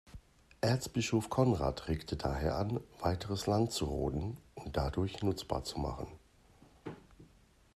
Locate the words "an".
2.55-2.79